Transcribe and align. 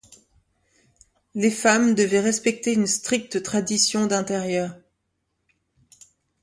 Les 1.35 1.51
femmes 1.51 1.93
devaient 1.93 2.21
respecter 2.21 2.73
une 2.73 2.87
stricte 2.87 3.43
tradition 3.43 4.07
d’intérieur. 4.07 4.73